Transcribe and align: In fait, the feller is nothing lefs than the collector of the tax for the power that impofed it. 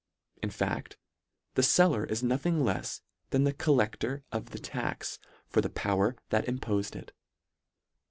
In 0.41 0.49
fait, 0.49 0.97
the 1.53 1.61
feller 1.61 2.05
is 2.05 2.23
nothing 2.23 2.63
lefs 2.63 3.03
than 3.29 3.43
the 3.43 3.53
collector 3.53 4.23
of 4.31 4.49
the 4.49 4.57
tax 4.57 5.19
for 5.47 5.61
the 5.61 5.69
power 5.69 6.15
that 6.29 6.47
impofed 6.47 6.95
it. 6.95 7.11